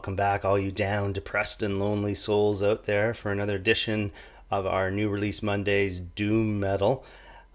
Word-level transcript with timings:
welcome 0.00 0.16
back, 0.16 0.46
all 0.46 0.58
you 0.58 0.72
down, 0.72 1.12
depressed, 1.12 1.62
and 1.62 1.78
lonely 1.78 2.14
souls 2.14 2.62
out 2.62 2.84
there, 2.84 3.12
for 3.12 3.30
another 3.30 3.56
edition 3.56 4.10
of 4.50 4.64
our 4.64 4.90
new 4.90 5.10
release 5.10 5.42
Mondays 5.42 5.98
Doom 5.98 6.58
Metal. 6.58 7.04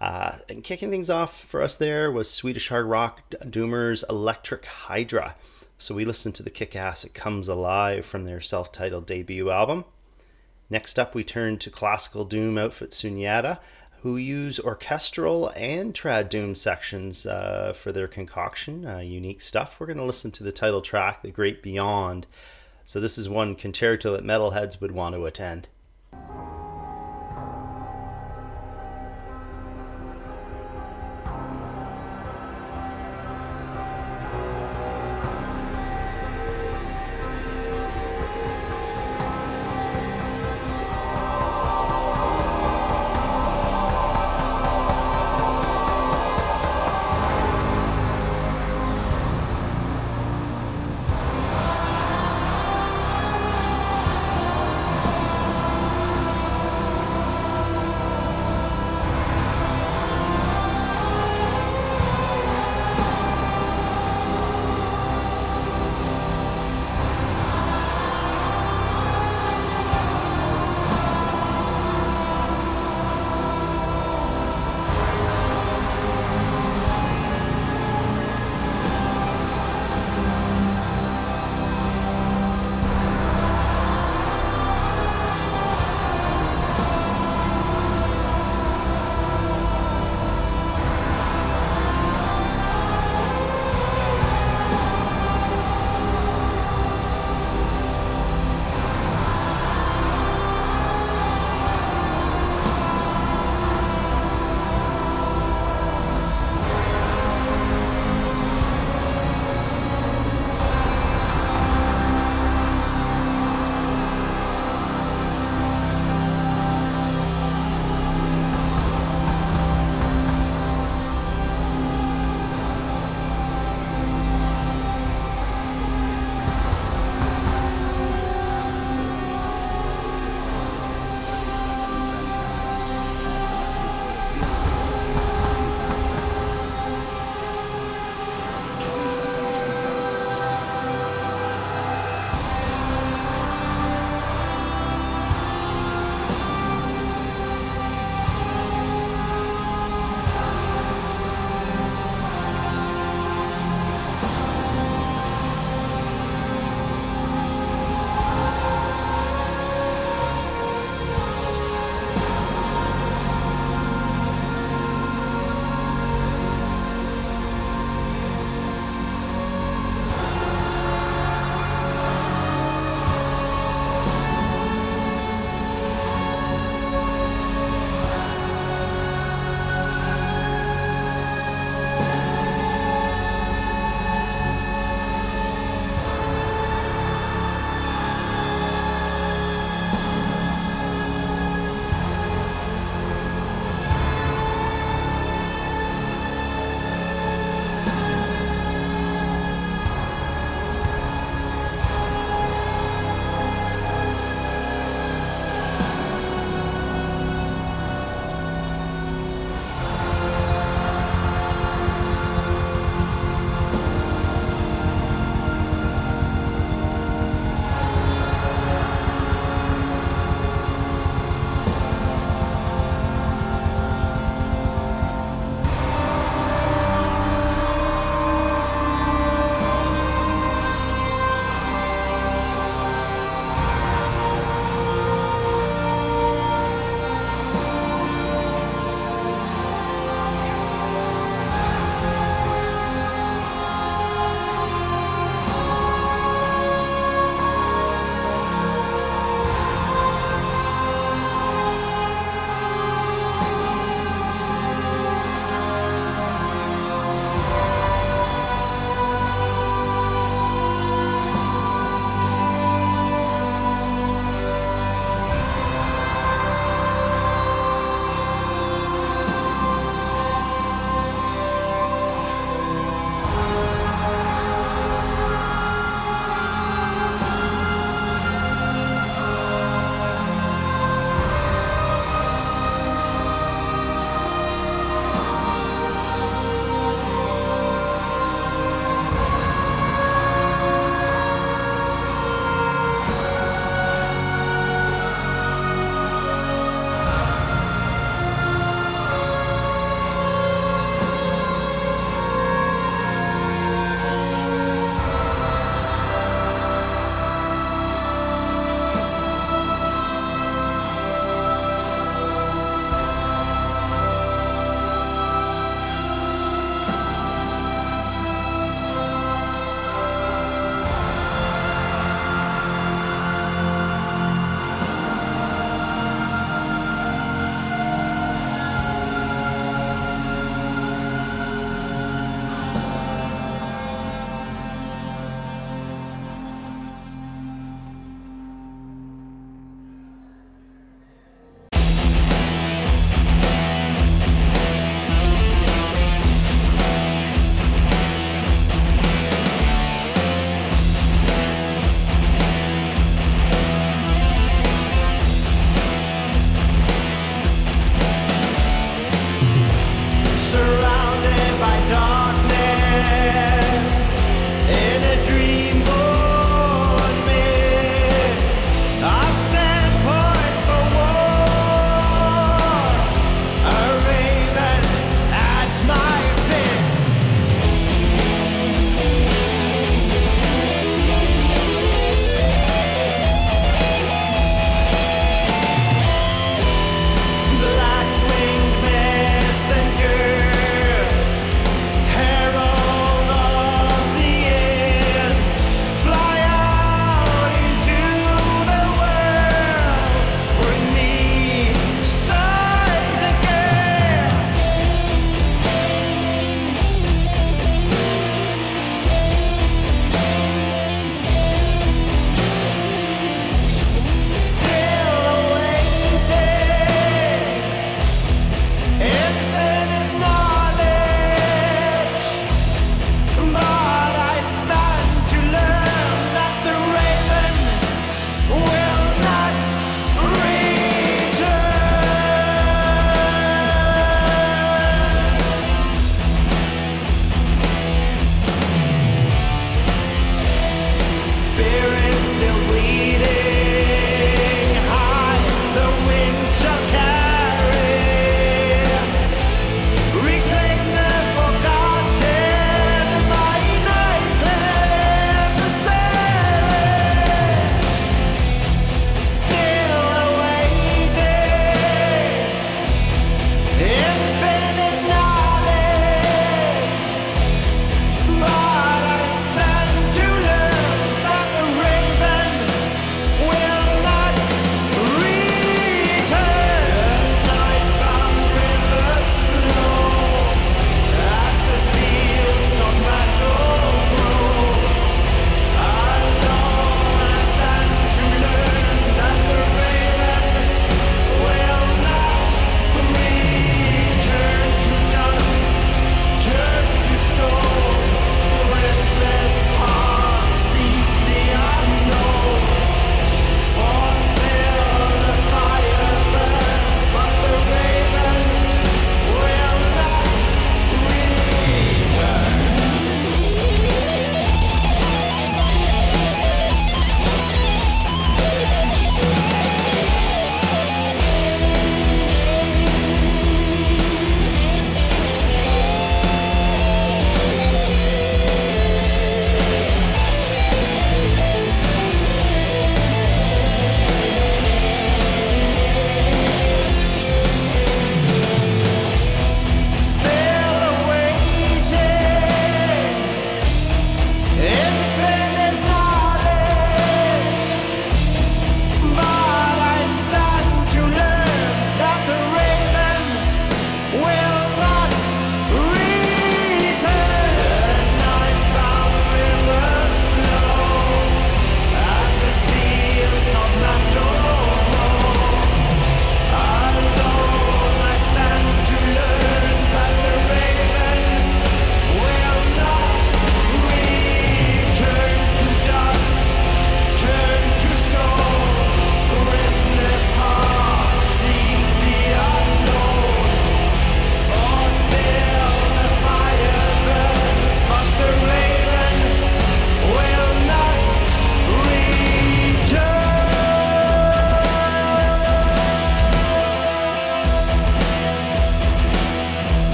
Uh, 0.00 0.30
and 0.48 0.62
kicking 0.62 0.88
things 0.88 1.10
off 1.10 1.40
for 1.42 1.60
us 1.60 1.74
there 1.74 2.12
was 2.12 2.30
Swedish 2.30 2.68
hard 2.68 2.86
rock 2.86 3.28
doomers 3.46 4.04
Electric 4.08 4.64
Hydra. 4.64 5.34
So 5.78 5.92
we 5.92 6.04
listened 6.04 6.36
to 6.36 6.44
the 6.44 6.50
kick 6.50 6.76
ass 6.76 7.02
It 7.02 7.14
Comes 7.14 7.48
Alive 7.48 8.06
from 8.06 8.24
their 8.24 8.40
self 8.40 8.70
titled 8.70 9.06
debut 9.06 9.50
album. 9.50 9.84
Next 10.70 11.00
up, 11.00 11.16
we 11.16 11.24
turn 11.24 11.58
to 11.58 11.68
classical 11.68 12.24
doom 12.24 12.58
outfit 12.58 12.90
Sunyata 12.90 13.58
who 14.06 14.16
use 14.18 14.60
orchestral 14.60 15.52
and 15.56 15.92
trad 15.92 16.28
doom 16.28 16.54
sections 16.54 17.26
uh, 17.26 17.72
for 17.74 17.90
their 17.90 18.06
concoction. 18.06 18.86
Uh, 18.86 18.98
unique 18.98 19.40
stuff. 19.40 19.80
We're 19.80 19.86
going 19.86 19.98
to 19.98 20.04
listen 20.04 20.30
to 20.30 20.44
the 20.44 20.52
title 20.52 20.80
track, 20.80 21.22
The 21.22 21.32
Great 21.32 21.60
Beyond. 21.60 22.24
So, 22.84 23.00
this 23.00 23.18
is 23.18 23.28
one 23.28 23.56
concerto 23.56 24.12
that 24.12 24.24
metalheads 24.24 24.80
would 24.80 24.92
want 24.92 25.16
to 25.16 25.26
attend. 25.26 25.66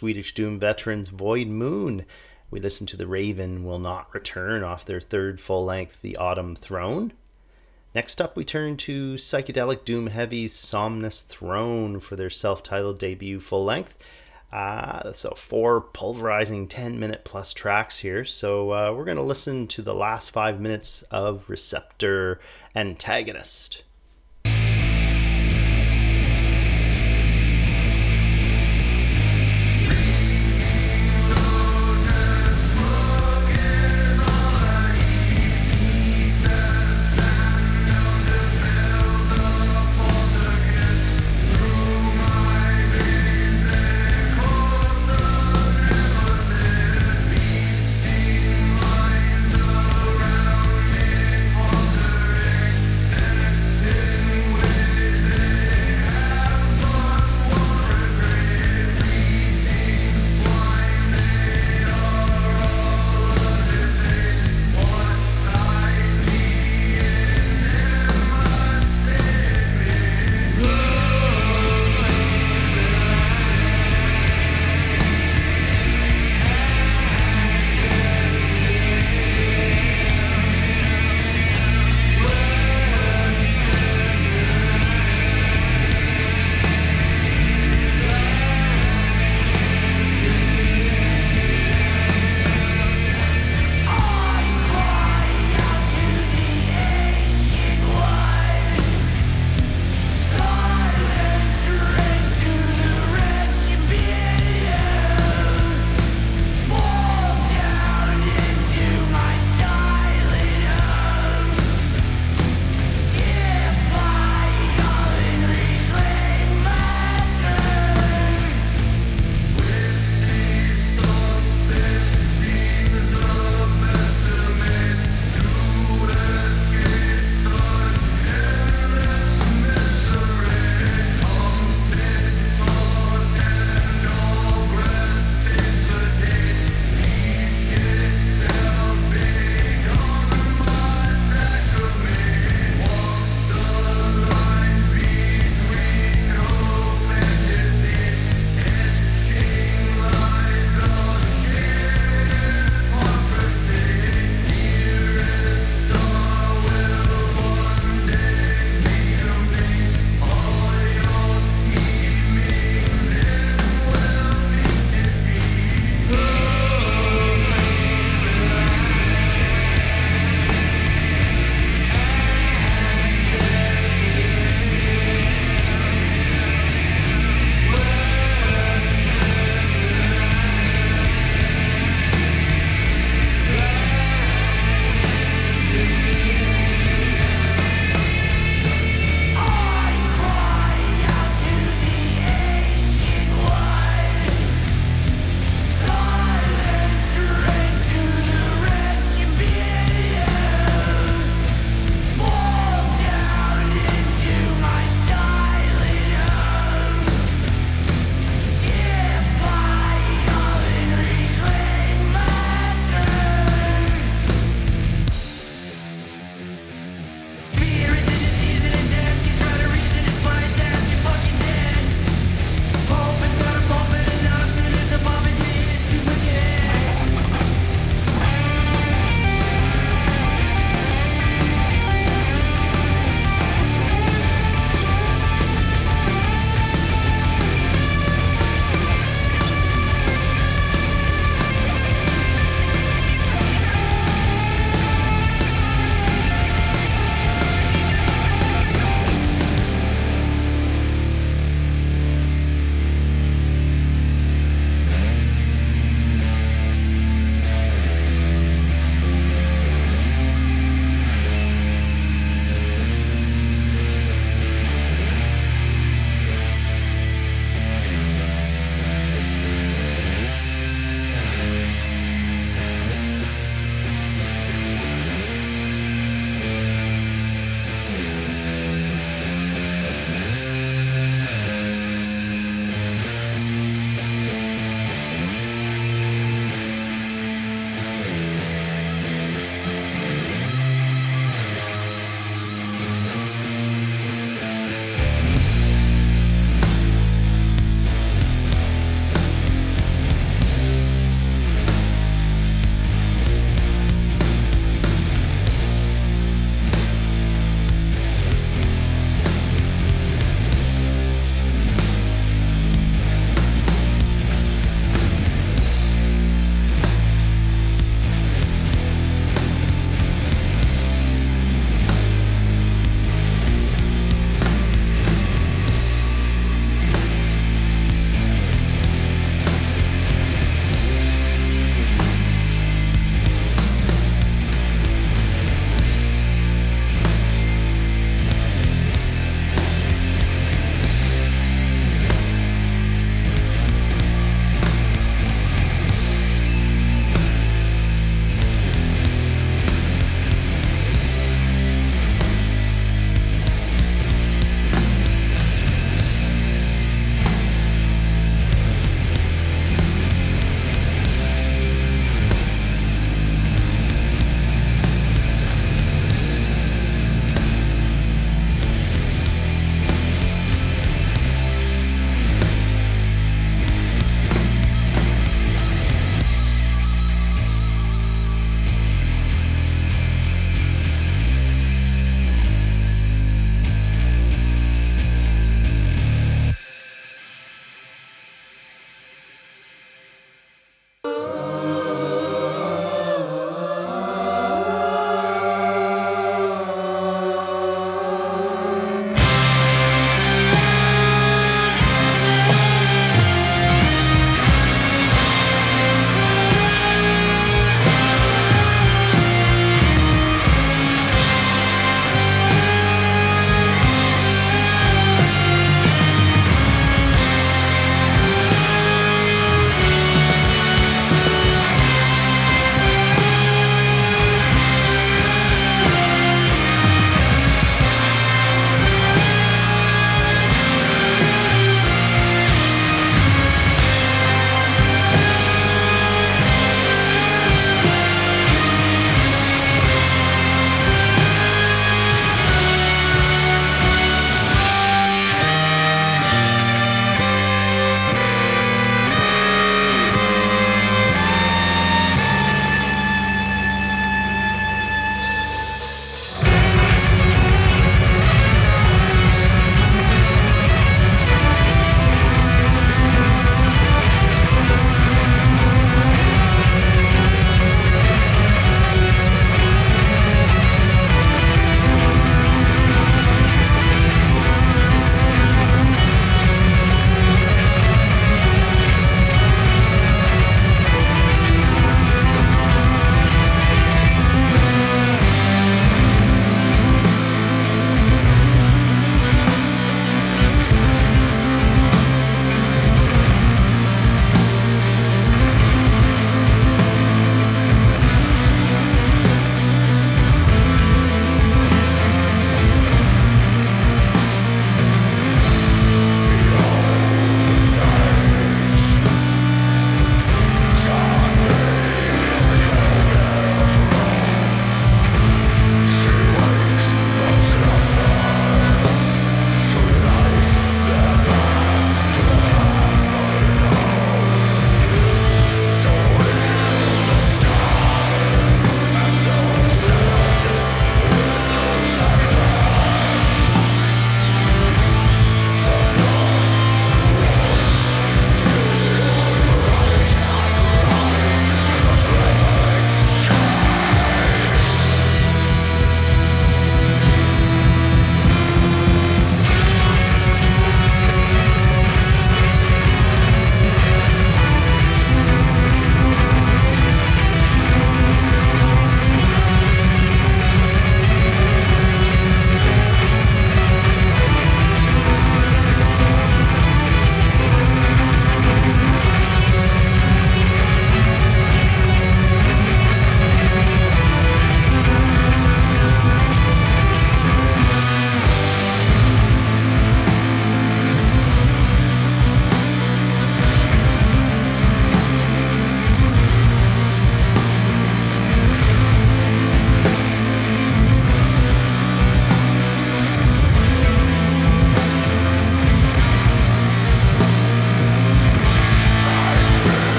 Swedish 0.00 0.32
Doom 0.32 0.58
veterans 0.58 1.10
Void 1.10 1.48
Moon. 1.48 2.06
We 2.50 2.58
listened 2.58 2.88
to 2.88 2.96
The 2.96 3.06
Raven 3.06 3.64
Will 3.64 3.78
Not 3.78 4.08
Return 4.14 4.64
off 4.64 4.82
their 4.82 4.98
third 4.98 5.38
full 5.38 5.66
length, 5.66 6.00
The 6.00 6.16
Autumn 6.16 6.56
Throne. 6.56 7.12
Next 7.94 8.18
up, 8.18 8.34
we 8.34 8.42
turn 8.42 8.78
to 8.78 9.16
Psychedelic 9.16 9.84
Doom 9.84 10.06
Heavy's 10.06 10.54
Somnus 10.54 11.20
Throne 11.20 12.00
for 12.00 12.16
their 12.16 12.30
self 12.30 12.62
titled 12.62 12.98
debut 12.98 13.40
full 13.40 13.62
length. 13.62 14.02
Uh, 14.50 15.12
so, 15.12 15.34
four 15.36 15.82
pulverizing 15.82 16.66
10 16.66 16.98
minute 16.98 17.22
plus 17.26 17.52
tracks 17.52 17.98
here. 17.98 18.24
So, 18.24 18.72
uh, 18.72 18.94
we're 18.94 19.04
going 19.04 19.18
to 19.18 19.22
listen 19.22 19.66
to 19.66 19.82
the 19.82 19.94
last 19.94 20.30
five 20.30 20.58
minutes 20.58 21.02
of 21.10 21.50
Receptor 21.50 22.40
Antagonist. 22.74 23.82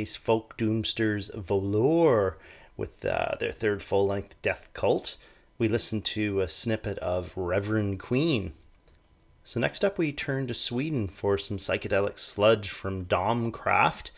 Was 0.00 0.16
folk 0.16 0.56
doomsters 0.56 1.30
Volur 1.36 2.36
with 2.74 3.04
uh, 3.04 3.34
their 3.38 3.52
third 3.52 3.82
full 3.82 4.06
length 4.06 4.40
Death 4.40 4.70
Cult. 4.72 5.18
We 5.58 5.68
listened 5.68 6.06
to 6.06 6.40
a 6.40 6.48
snippet 6.48 6.96
of 7.00 7.36
Reverend 7.36 7.98
Queen. 7.98 8.54
So, 9.44 9.60
next 9.60 9.84
up, 9.84 9.98
we 9.98 10.10
turn 10.10 10.46
to 10.46 10.54
Sweden 10.54 11.06
for 11.06 11.36
some 11.36 11.58
psychedelic 11.58 12.18
sludge 12.18 12.70
from 12.70 13.04
Domkraft. 13.04 14.10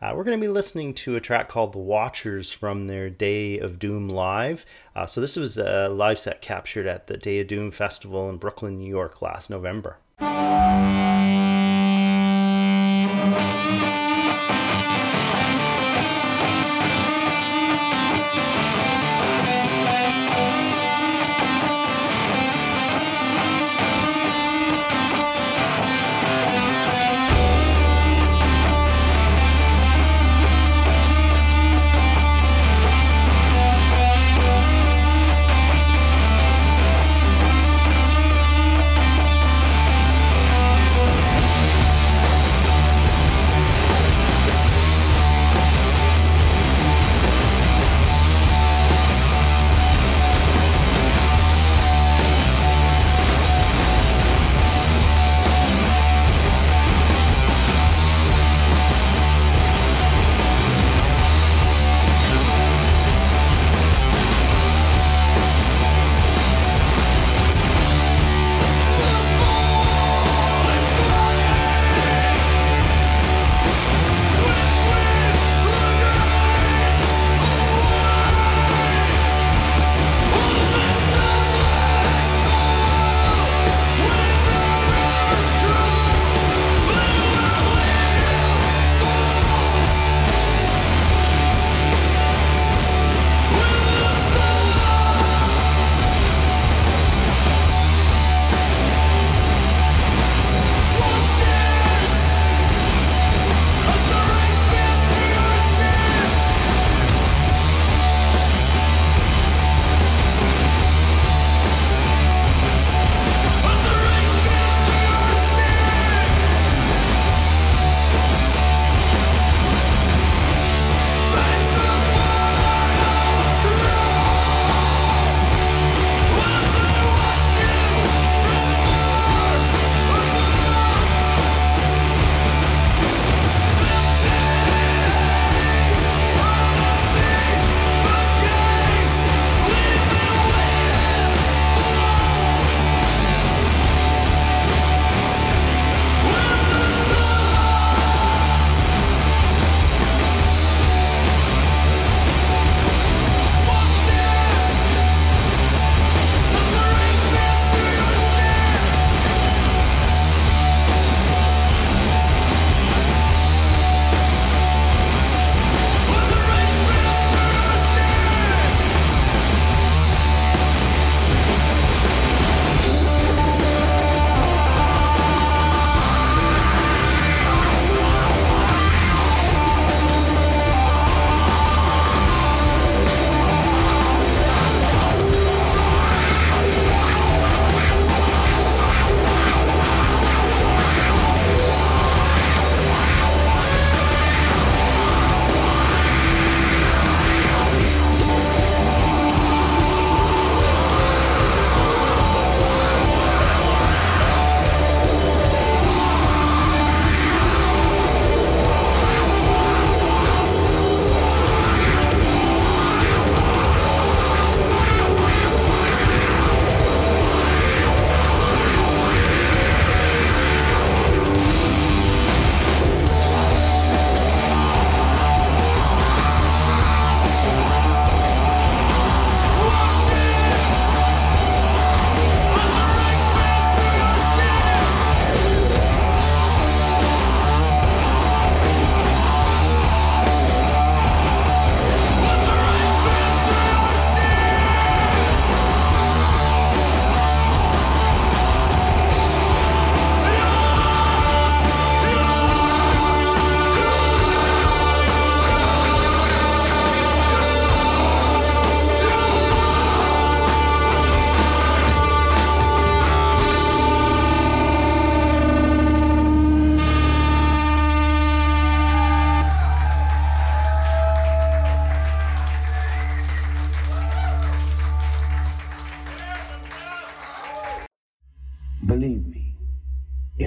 Uh, 0.00 0.12
we're 0.14 0.22
going 0.22 0.38
to 0.38 0.46
be 0.46 0.52
listening 0.52 0.94
to 0.94 1.16
a 1.16 1.20
track 1.20 1.48
called 1.48 1.72
The 1.72 1.78
Watchers 1.78 2.52
from 2.52 2.86
their 2.86 3.10
Day 3.10 3.58
of 3.58 3.80
Doom 3.80 4.08
Live. 4.08 4.64
Uh, 4.94 5.06
so, 5.06 5.20
this 5.20 5.34
was 5.34 5.58
a 5.58 5.88
live 5.88 6.20
set 6.20 6.42
captured 6.42 6.86
at 6.86 7.08
the 7.08 7.16
Day 7.16 7.40
of 7.40 7.48
Doom 7.48 7.72
Festival 7.72 8.30
in 8.30 8.36
Brooklyn, 8.36 8.76
New 8.76 8.88
York 8.88 9.20
last 9.20 9.50
November. 9.50 9.98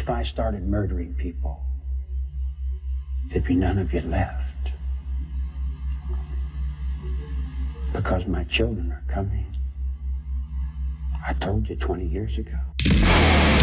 If 0.08 0.12
I 0.12 0.24
started 0.24 0.66
murdering 0.66 1.14
people, 1.16 1.62
there'd 3.30 3.44
be 3.46 3.56
none 3.56 3.78
of 3.78 3.92
you 3.92 4.00
left. 4.00 4.72
Because 7.94 8.26
my 8.26 8.46
children 8.46 8.90
are 8.90 9.04
coming. 9.14 9.54
I 11.28 11.34
told 11.34 11.68
you 11.68 11.76
20 11.76 12.06
years 12.06 12.32
ago. 12.38 13.57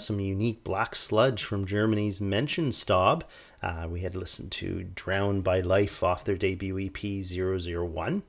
Some 0.00 0.20
unique 0.20 0.64
black 0.64 0.94
sludge 0.94 1.44
from 1.44 1.66
Germany's 1.66 2.20
Menschenstaub. 2.20 3.22
Uh, 3.62 3.86
we 3.88 4.00
had 4.00 4.16
listened 4.16 4.52
to 4.52 4.84
Drowned 4.94 5.44
by 5.44 5.60
Life 5.60 6.02
off 6.02 6.24
their 6.24 6.36
debut 6.36 6.78
EP 6.78 6.96
001. 6.96 8.22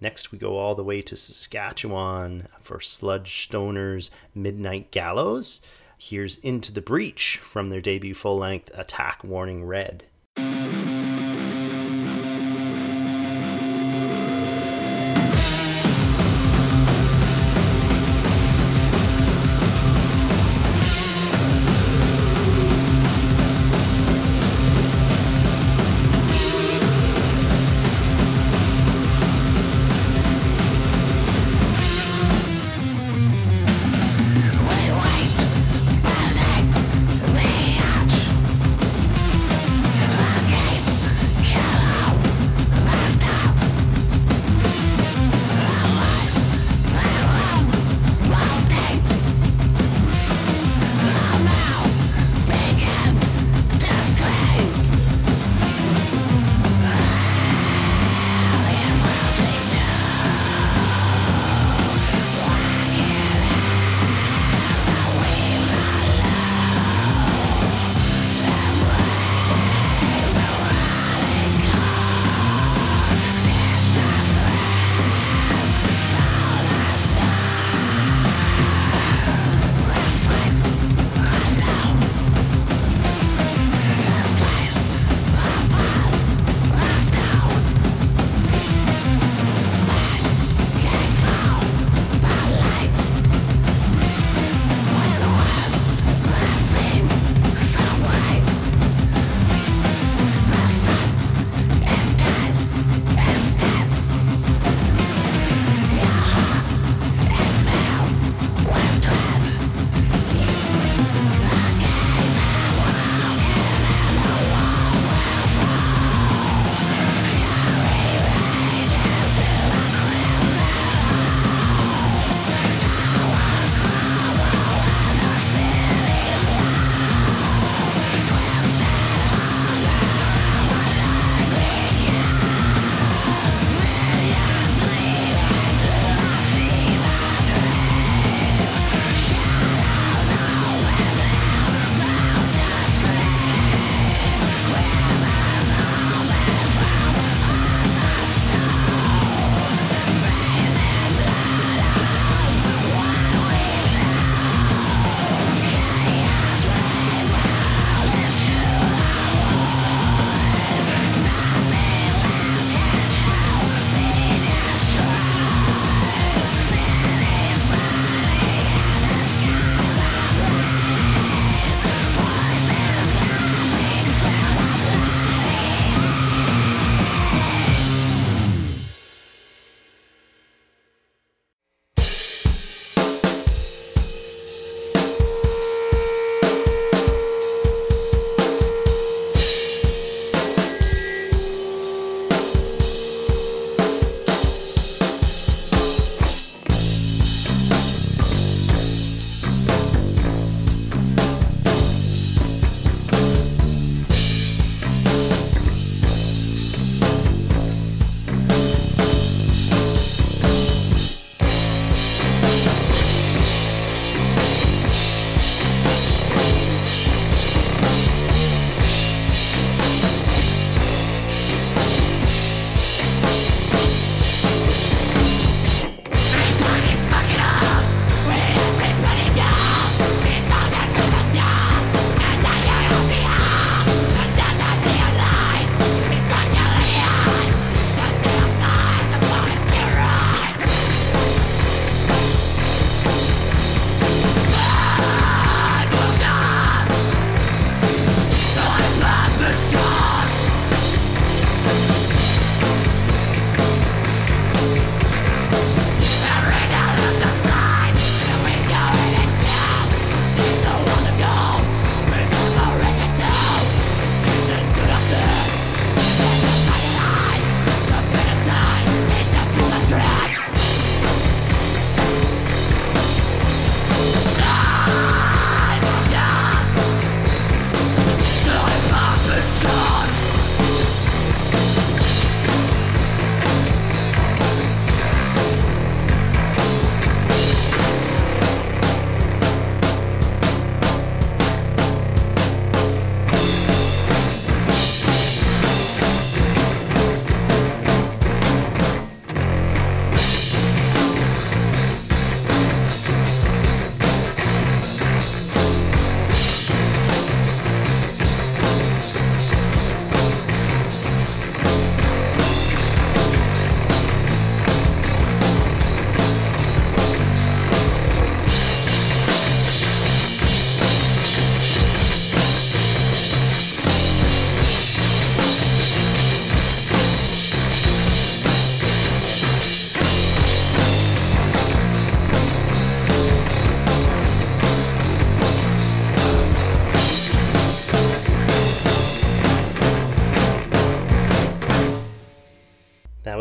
Next, 0.00 0.32
we 0.32 0.38
go 0.38 0.58
all 0.58 0.74
the 0.74 0.84
way 0.84 1.00
to 1.02 1.16
Saskatchewan 1.16 2.48
for 2.58 2.80
Sludge 2.80 3.42
Stoner's 3.42 4.10
Midnight 4.34 4.90
Gallows. 4.90 5.60
Here's 5.96 6.38
Into 6.38 6.72
the 6.72 6.82
Breach 6.82 7.38
from 7.38 7.70
their 7.70 7.80
debut 7.80 8.14
full 8.14 8.36
length 8.36 8.70
Attack 8.74 9.24
Warning 9.24 9.64
Red. 9.64 10.04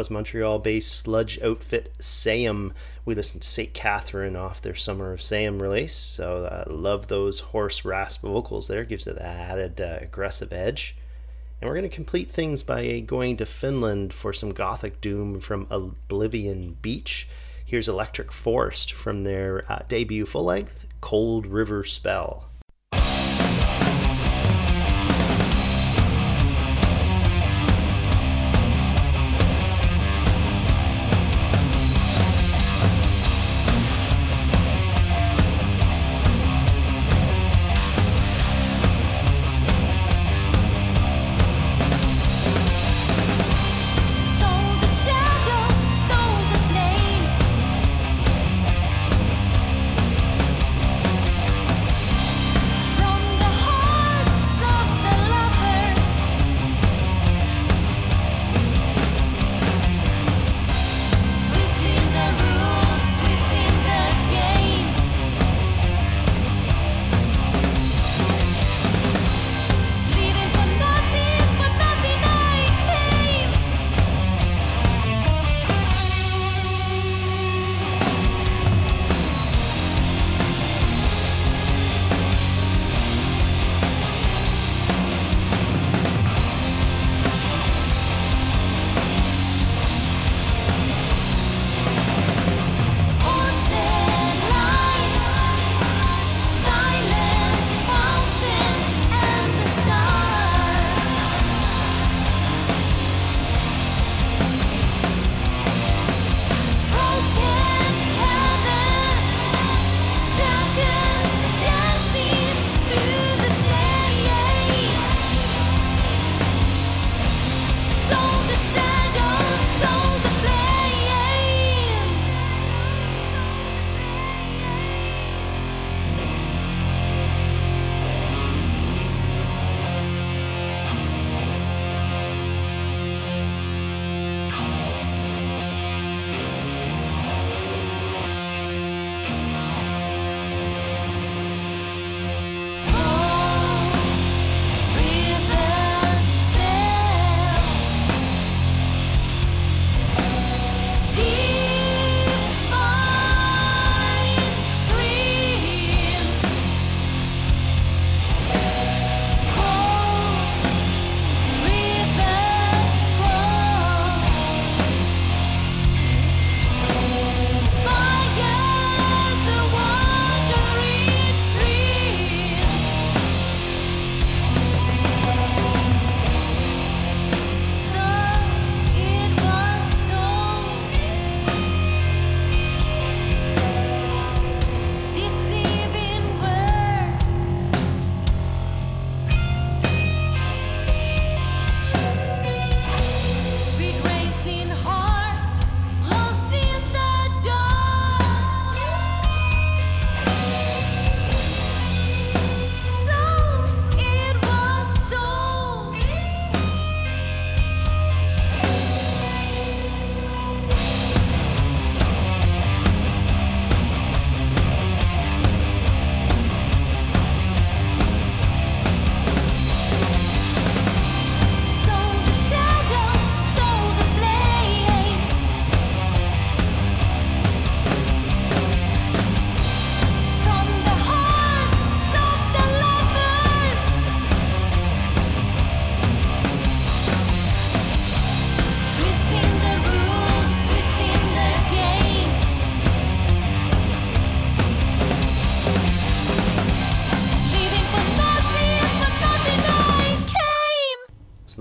Was 0.03 0.09
Montreal 0.09 0.59
based 0.59 0.91
sludge 0.91 1.41
outfit 1.41 1.93
Seum. 1.97 2.73
We 3.05 3.15
listened 3.15 3.41
to 3.41 3.47
St. 3.47 3.73
Catherine 3.73 4.35
off 4.35 4.61
their 4.61 4.75
Summer 4.75 5.13
of 5.13 5.21
Seum 5.21 5.61
release, 5.61 5.93
so 5.93 6.43
I 6.43 6.55
uh, 6.55 6.63
love 6.67 7.07
those 7.07 7.39
hoarse 7.39 7.85
rasp 7.85 8.23
vocals 8.23 8.67
there, 8.67 8.83
gives 8.83 9.07
it 9.07 9.15
that 9.15 9.23
added 9.23 9.79
uh, 9.79 9.99
aggressive 10.01 10.51
edge. 10.51 10.97
And 11.61 11.69
we're 11.69 11.75
going 11.75 11.89
to 11.89 11.95
complete 11.95 12.29
things 12.29 12.63
by 12.63 12.99
going 12.99 13.37
to 13.37 13.45
Finland 13.45 14.13
for 14.13 14.33
some 14.33 14.49
gothic 14.49 14.99
doom 14.99 15.39
from 15.39 15.67
Oblivion 15.69 16.75
Beach. 16.81 17.29
Here's 17.63 17.87
Electric 17.87 18.29
Forest 18.29 18.91
from 18.91 19.23
their 19.23 19.63
uh, 19.71 19.83
debut 19.87 20.25
full 20.25 20.43
length, 20.43 20.85
Cold 20.99 21.47
River 21.47 21.85
Spell. 21.85 22.49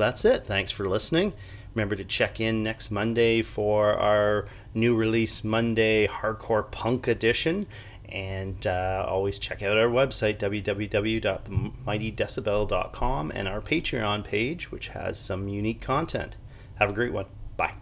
That's 0.02 0.24
it. 0.24 0.44
Thanks 0.44 0.72
for 0.72 0.88
listening. 0.88 1.32
Remember 1.74 1.96
to 1.96 2.04
check 2.04 2.40
in 2.40 2.62
next 2.62 2.90
Monday 2.90 3.40
for 3.40 3.94
our 3.94 4.44
new 4.74 4.94
release 4.94 5.42
Monday 5.44 6.06
Hardcore 6.06 6.70
Punk 6.70 7.08
Edition. 7.08 7.66
And 8.08 8.66
uh, 8.66 9.06
always 9.08 9.38
check 9.38 9.62
out 9.62 9.78
our 9.78 9.88
website, 9.88 10.38
www.themightydecibel.com, 10.38 13.32
and 13.34 13.48
our 13.48 13.62
Patreon 13.62 14.24
page, 14.24 14.70
which 14.70 14.88
has 14.88 15.18
some 15.18 15.48
unique 15.48 15.80
content. 15.80 16.36
Have 16.74 16.90
a 16.90 16.92
great 16.92 17.12
one. 17.12 17.24
Bye. 17.56 17.72